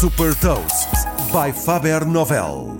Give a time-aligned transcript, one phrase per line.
[0.00, 0.90] Super Toast
[1.32, 2.76] by Faber Novel.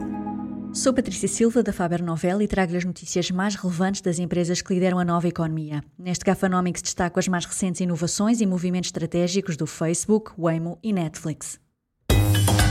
[0.74, 4.74] Sou Patrícia Silva da Faber Novel e trago-lhe as notícias mais relevantes das empresas que
[4.74, 5.82] lideram a nova economia.
[5.98, 11.58] Neste Gafanomics destaco as mais recentes inovações e movimentos estratégicos do Facebook, Waymo e Netflix.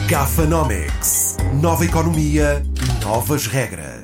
[0.08, 1.38] Gafanomics.
[1.60, 2.62] Nova economia,
[3.02, 3.95] novas regras.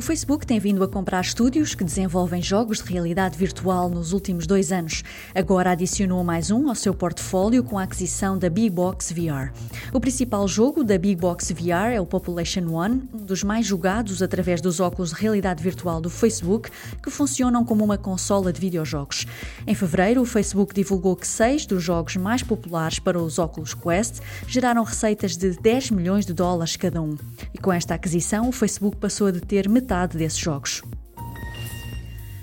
[0.00, 4.46] O Facebook tem vindo a comprar estúdios que desenvolvem jogos de realidade virtual nos últimos
[4.46, 5.04] dois anos.
[5.34, 9.52] Agora adicionou mais um ao seu portfólio com a aquisição da Big Box VR.
[9.92, 14.22] O principal jogo da Big Box VR é o Population One, um dos mais jogados
[14.22, 16.70] através dos óculos de realidade virtual do Facebook,
[17.02, 19.26] que funcionam como uma consola de videojogos.
[19.66, 24.20] Em fevereiro, o Facebook divulgou que seis dos jogos mais populares para os óculos Quest
[24.46, 27.18] geraram receitas de 10 milhões de dólares cada um.
[27.52, 30.82] E com esta aquisição, o Facebook passou a deter metade metade desses jogos.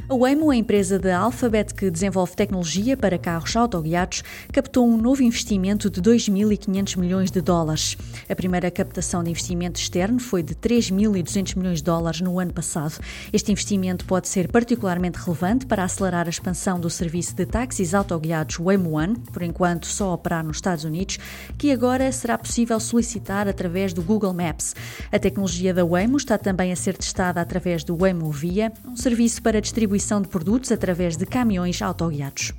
[0.09, 5.21] A Waymo, a empresa da Alphabet que desenvolve tecnologia para carros autoguiados, captou um novo
[5.21, 7.97] investimento de 2.500 milhões de dólares.
[8.29, 13.03] A primeira captação de investimento externo foi de 3.200 milhões de dólares no ano passado.
[13.33, 18.59] Este investimento pode ser particularmente relevante para acelerar a expansão do serviço de táxis autoguiados
[18.59, 21.19] Waymo One, por enquanto só operar nos Estados Unidos,
[21.57, 24.73] que agora será possível solicitar através do Google Maps.
[25.11, 29.41] A tecnologia da Waymo está também a ser testada através do Waymo Via, um serviço
[29.41, 32.53] para distribuir distribuição de produtos através de caminhões autoguiados.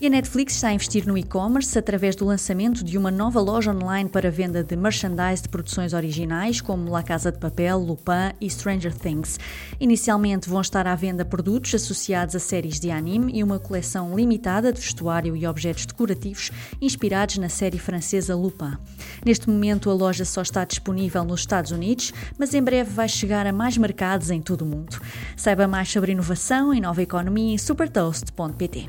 [0.00, 3.70] E a Netflix está a investir no e-commerce através do lançamento de uma nova loja
[3.70, 8.48] online para venda de merchandise de produções originais, como La Casa de Papel, Lupin e
[8.48, 9.38] Stranger Things.
[9.78, 14.72] Inicialmente vão estar à venda produtos associados a séries de anime e uma coleção limitada
[14.72, 18.78] de vestuário e objetos decorativos inspirados na série francesa Lupin.
[19.24, 23.46] Neste momento, a loja só está disponível nos Estados Unidos, mas em breve vai chegar
[23.46, 25.00] a mais mercados em todo o mundo.
[25.36, 28.88] Saiba mais sobre inovação e nova economia em supertoast.pt.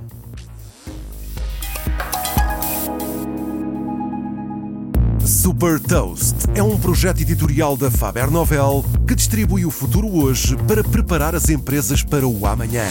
[5.25, 10.83] Super Toast é um projeto editorial da Faber Novel que distribui o futuro hoje para
[10.83, 12.85] preparar as empresas para o amanhã.